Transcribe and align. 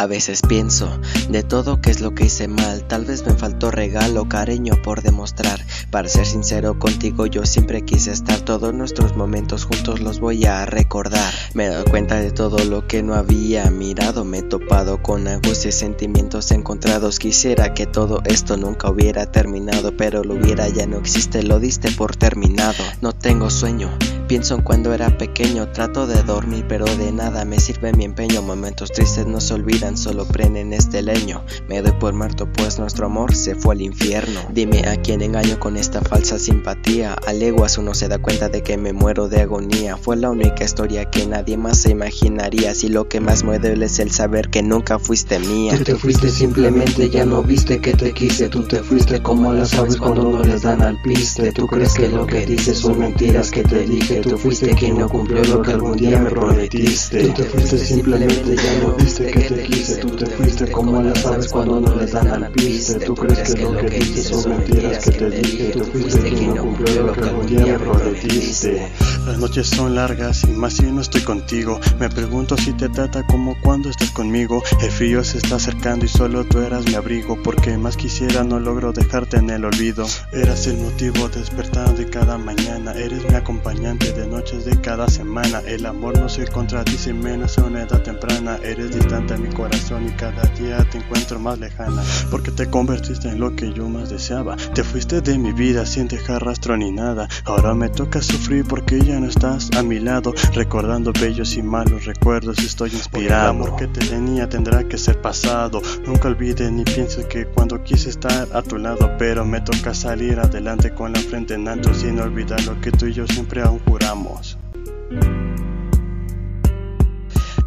A 0.00 0.06
veces 0.06 0.40
pienso 0.40 0.98
de 1.28 1.42
todo 1.42 1.82
que 1.82 1.90
es 1.90 2.00
lo 2.00 2.14
que 2.14 2.24
hice 2.24 2.48
mal. 2.48 2.88
Tal 2.88 3.04
vez 3.04 3.26
me 3.26 3.34
faltó 3.34 3.70
regalo, 3.70 4.30
cariño 4.30 4.80
por 4.82 5.02
demostrar. 5.02 5.60
Para 5.90 6.08
ser 6.08 6.24
sincero 6.24 6.78
contigo, 6.78 7.26
yo 7.26 7.44
siempre 7.44 7.84
quise 7.84 8.10
estar. 8.10 8.40
Todos 8.40 8.72
nuestros 8.72 9.14
momentos 9.14 9.66
juntos 9.66 10.00
los 10.00 10.18
voy 10.18 10.46
a 10.46 10.64
recordar. 10.64 11.34
Me 11.52 11.66
he 11.66 11.68
dado 11.68 11.84
cuenta 11.84 12.18
de 12.18 12.30
todo 12.30 12.64
lo 12.64 12.86
que 12.86 13.02
no 13.02 13.12
había 13.12 13.70
mirado. 13.70 14.24
Me 14.24 14.38
he 14.38 14.42
topado 14.42 15.02
con 15.02 15.28
angustia 15.28 15.68
y 15.68 15.72
sentimientos 15.72 16.50
encontrados. 16.50 17.18
Quisiera 17.18 17.74
que 17.74 17.84
todo 17.84 18.22
esto 18.24 18.56
nunca 18.56 18.88
hubiera 18.88 19.30
terminado, 19.30 19.94
pero 19.98 20.24
lo 20.24 20.36
hubiera 20.36 20.66
ya 20.70 20.86
no 20.86 20.96
existe. 20.96 21.42
Lo 21.42 21.60
diste 21.60 21.90
por 21.90 22.16
terminado. 22.16 22.82
No 23.02 23.12
tengo 23.12 23.50
sueño. 23.50 23.90
Pienso 24.30 24.54
en 24.54 24.62
cuando 24.62 24.94
era 24.94 25.18
pequeño, 25.18 25.72
trato 25.72 26.06
de 26.06 26.22
dormir, 26.22 26.64
pero 26.68 26.84
de 26.84 27.10
nada 27.10 27.44
me 27.44 27.58
sirve 27.58 27.92
mi 27.92 28.04
empeño. 28.04 28.42
Momentos 28.42 28.92
tristes 28.92 29.26
no 29.26 29.40
se 29.40 29.54
olvidan, 29.54 29.96
solo 29.96 30.24
prenden 30.24 30.72
este 30.72 31.02
leño. 31.02 31.44
Me 31.68 31.82
doy 31.82 31.90
por 31.98 32.14
muerto, 32.14 32.46
pues 32.52 32.78
nuestro 32.78 33.06
amor 33.06 33.34
se 33.34 33.56
fue 33.56 33.74
al 33.74 33.80
infierno. 33.80 34.40
Dime 34.52 34.86
a 34.86 34.94
quién 35.02 35.20
engaño 35.20 35.58
con 35.58 35.76
esta 35.76 36.00
falsa 36.00 36.38
simpatía. 36.38 37.14
A 37.26 37.32
leguas 37.32 37.76
uno 37.76 37.92
se 37.92 38.06
da 38.06 38.18
cuenta 38.18 38.48
de 38.48 38.62
que 38.62 38.78
me 38.78 38.92
muero 38.92 39.28
de 39.28 39.40
agonía. 39.40 39.96
Fue 39.96 40.16
la 40.16 40.30
única 40.30 40.62
historia 40.62 41.10
que 41.10 41.26
nadie 41.26 41.56
más 41.56 41.78
se 41.78 41.90
imaginaría. 41.90 42.72
Si 42.72 42.88
lo 42.88 43.08
que 43.08 43.18
más 43.18 43.42
me 43.42 43.58
duele 43.58 43.86
es 43.86 43.98
el 43.98 44.12
saber 44.12 44.48
que 44.48 44.62
nunca 44.62 45.00
fuiste 45.00 45.40
mía. 45.40 45.76
Tú 45.76 45.82
te 45.82 45.96
fuiste 45.96 46.30
simplemente, 46.30 47.10
ya 47.10 47.24
no 47.24 47.42
viste 47.42 47.80
que 47.80 47.94
te 47.94 48.12
quise. 48.12 48.48
Tú 48.48 48.62
te 48.62 48.80
fuiste 48.84 49.20
como 49.20 49.52
las 49.52 49.74
aves 49.74 49.96
cuando 49.96 50.22
no 50.22 50.44
les 50.44 50.62
dan 50.62 50.82
al 50.82 51.02
piste. 51.02 51.50
Tú 51.50 51.66
crees 51.66 51.94
que 51.94 52.08
lo 52.08 52.28
que 52.28 52.46
dices 52.46 52.78
son 52.78 53.00
mentiras 53.00 53.50
que 53.50 53.64
te 53.64 53.84
dije. 53.84 54.19
Tú 54.22 54.36
fuiste 54.36 54.74
quien 54.74 54.98
no 54.98 55.08
cumplió 55.08 55.42
lo 55.44 55.62
que 55.62 55.72
algún 55.72 55.96
día 55.96 56.20
me 56.20 56.30
prometiste. 56.30 57.24
Tú 57.28 57.32
te 57.34 57.44
fuiste 57.44 57.78
simplemente, 57.78 58.56
ya 58.56 58.80
no 58.80 58.94
viste 58.94 59.26
que 59.26 59.40
te 59.40 59.62
quise. 59.64 59.96
Tú 59.96 60.16
te 60.16 60.26
fuiste 60.26 60.70
como 60.70 61.02
las 61.02 61.24
aves 61.24 61.48
cuando 61.48 61.80
no 61.80 61.94
les 61.96 62.12
dan 62.12 62.28
al 62.28 62.52
piste. 62.52 63.00
Tú 63.00 63.14
crees 63.14 63.54
que 63.54 63.62
lo 63.62 63.76
que 63.76 63.88
dices 63.88 64.26
son 64.28 64.50
mentiras 64.50 65.04
que 65.04 65.10
te 65.12 65.30
dije. 65.30 65.72
Tú 65.72 65.84
fuiste 65.84 66.32
quien 66.32 66.54
no 66.54 66.62
cumplió 66.62 67.02
lo 67.02 67.12
que 67.12 67.20
algún 67.20 67.46
día 67.46 67.64
me 67.64 67.78
prometiste. 67.78 68.92
Las 69.26 69.38
noches 69.38 69.68
son 69.68 69.94
largas 69.94 70.44
y 70.44 70.52
más 70.52 70.74
si 70.74 70.82
no 70.82 71.00
estoy 71.00 71.22
contigo. 71.22 71.80
Me 71.98 72.08
pregunto 72.10 72.56
si 72.56 72.72
te 72.72 72.88
trata 72.88 73.26
como 73.26 73.58
cuando 73.60 73.90
estás 73.90 74.10
conmigo. 74.10 74.62
El 74.82 74.90
frío 74.90 75.24
se 75.24 75.38
está 75.38 75.56
acercando 75.56 76.04
y 76.04 76.08
solo 76.08 76.44
tú 76.44 76.58
eras 76.58 76.84
mi 76.86 76.94
abrigo. 76.94 77.40
Porque 77.42 77.76
más 77.78 77.96
quisiera 77.96 78.44
no 78.44 78.60
logro 78.60 78.92
dejarte 78.92 79.38
en 79.38 79.50
el 79.50 79.64
olvido. 79.64 80.06
Eras 80.32 80.66
el 80.66 80.78
motivo 80.78 81.28
de 81.28 81.40
despertar 81.40 81.94
de 81.96 82.08
cada 82.08 82.38
mañana. 82.38 82.92
Eres 82.92 83.28
mi 83.28 83.34
acompañante 83.34 84.09
de 84.14 84.26
noches 84.26 84.64
de 84.64 84.80
cada 84.80 85.08
semana. 85.08 85.60
El 85.66 85.86
amor 85.86 86.18
no 86.18 86.28
se 86.28 86.46
contradice 86.46 87.12
menos 87.12 87.58
a 87.58 87.64
una 87.64 87.82
edad 87.82 88.02
temprana. 88.02 88.58
Eres 88.62 88.94
distante 88.94 89.34
a 89.34 89.36
mi 89.36 89.48
corazón 89.48 90.08
y 90.08 90.10
cada 90.12 90.42
día 90.54 90.84
te 90.90 90.98
encuentro 90.98 91.38
más 91.38 91.58
lejana. 91.58 92.02
Porque 92.30 92.50
te 92.50 92.68
convertiste 92.68 93.28
en 93.28 93.40
lo 93.40 93.54
que 93.54 93.72
yo 93.72 93.88
más 93.88 94.10
deseaba. 94.10 94.56
Te 94.74 94.82
fuiste 94.82 95.20
de 95.20 95.38
mi 95.38 95.52
vida 95.52 95.86
sin 95.86 96.08
dejar 96.08 96.44
rastro 96.44 96.76
ni 96.76 96.90
nada. 96.90 97.28
Ahora 97.44 97.74
me 97.74 97.88
toca 97.88 98.20
sufrir 98.20 98.64
porque 98.64 99.00
ya 99.00 99.20
no 99.20 99.28
estás 99.28 99.70
a 99.76 99.82
mi 99.82 100.00
lado. 100.00 100.34
Recordando 100.54 101.12
bellos 101.12 101.56
y 101.56 101.62
malos 101.62 102.04
recuerdos 102.04 102.58
estoy 102.58 102.90
inspirado. 102.90 103.50
El 103.52 103.56
amor 103.56 103.76
que 103.76 103.86
te 103.86 104.04
tenía 104.06 104.48
tendrá 104.48 104.84
que 104.84 104.98
ser 104.98 105.20
pasado. 105.20 105.80
Nunca 106.04 106.28
olvides 106.28 106.70
ni 106.72 106.84
pienses 106.84 107.26
que 107.26 107.46
cuando 107.46 107.82
quise 107.84 108.10
estar 108.10 108.48
a 108.52 108.62
tu 108.62 108.76
lado. 108.76 109.10
Pero 109.18 109.44
me 109.44 109.60
toca 109.60 109.94
salir 109.94 110.40
adelante 110.40 110.92
con 110.94 111.12
la 111.12 111.20
frente 111.20 111.54
en 111.54 111.68
alto 111.68 111.94
sin 111.94 112.18
olvidar 112.18 112.62
lo 112.64 112.80
que 112.80 112.90
tú 112.90 113.06
y 113.06 113.12
yo 113.12 113.26
siempre 113.26 113.62
aún 113.62 113.78
juramos. 113.80 113.99
Ramos. 114.00 114.56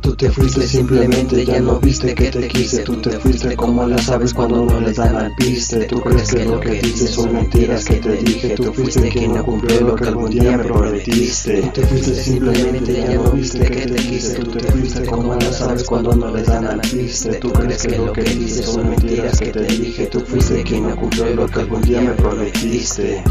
Tú 0.03 0.14
te 0.18 0.30
fuiste 0.30 0.68
simplemente, 0.68 1.46
ya 1.46 1.62
no 1.62 1.80
viste 1.80 2.14
que 2.14 2.30
te 2.30 2.46
quise. 2.50 2.84
Tú 2.84 2.97
te 2.97 3.12
fuiste 3.12 3.56
como 3.56 3.88
las 3.88 4.09
aves 4.09 4.34
cuando 4.34 4.66
no 4.66 4.81
les 4.81 4.97
dan 4.97 5.16
al 5.16 5.34
piste. 5.36 5.86
Tú 5.86 6.02
crees 6.02 6.34
que 6.34 6.44
lo 6.44 6.59
que 6.59 6.81
dices 6.81 7.12
son 7.12 7.34
mentiras 7.34 7.86
que 7.86 7.96
te 7.96 8.18
dije. 8.18 8.50
Tú 8.50 8.74
fuiste 8.74 9.08
quien 9.08 9.34
no 9.34 9.46
cumplió 9.46 9.80
lo 9.80 9.96
que 9.96 10.08
algún 10.09 10.30
día 10.30 10.58
me 10.58 10.66
prometiste. 10.66 11.62
Tú 11.62 11.69
te 11.69 11.88
fuiste 11.88 12.16
simplemente, 12.16 12.94
ya 12.94 13.16
no 13.16 13.31
viste 13.31 13.59
que 13.59 13.88
te 13.88 13.96
quise. 13.96 14.36
Tú 14.36 14.52
te 14.52 14.72
fuiste 14.74 15.06
como 15.06 15.36
las 15.36 15.62
aves 15.62 15.84
cuando 15.86 16.14
no 16.14 16.35
les 16.35 16.47
dan 16.47 16.66
al 16.66 16.81
piste. 16.81 17.35
Tú 17.35 17.53
crees 17.53 17.84
que 17.84 17.97
lo 17.97 18.12
que 18.12 18.24
dices 18.24 18.66
son 18.66 18.90
mentiras 18.90 19.40
que 19.40 19.52
te 19.52 19.64
dije. 19.64 20.08
Tú 20.08 20.20
fuiste 20.20 20.64
quien 20.64 20.90
no 20.90 20.97
cumplió 20.97 21.34
lo 21.34 21.47
que 21.47 21.62
algún 21.62 21.81
día 21.81 22.02
me 22.02 22.12
prometiste. 22.12 23.24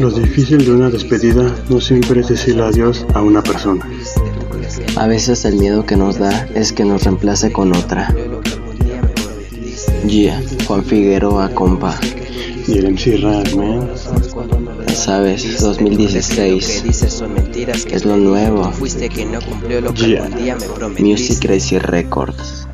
Lo 0.00 0.10
difícil 0.10 0.64
de 0.64 0.72
una 0.72 0.90
despedida 0.90 1.54
no 1.68 1.80
siempre 1.80 2.22
es 2.22 2.28
decirle 2.28 2.64
adiós 2.64 3.06
a 3.14 3.22
una 3.22 3.40
persona 3.40 3.88
a 5.02 5.06
veces 5.08 5.44
el 5.44 5.56
miedo 5.56 5.84
que 5.84 5.96
nos 5.96 6.20
da 6.20 6.46
es 6.54 6.72
que 6.72 6.84
nos 6.84 7.02
reemplace 7.02 7.50
con 7.50 7.74
otra. 7.74 8.14
Yeah, 10.06 10.40
Juan 10.68 10.84
Figueroa, 10.84 11.48
compa. 11.48 11.98
Y 12.68 12.78
el 12.78 12.92
MC 12.92 13.18
man. 13.56 13.90
Sabes, 14.94 15.60
2016 15.60 16.84
es 17.90 18.04
lo 18.04 18.16
nuevo. 18.16 18.70
Yeah. 19.96 20.56
Music 21.00 21.40
Crazy 21.40 21.80
Records. 21.80 22.68